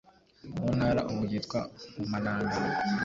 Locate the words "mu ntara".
0.57-1.01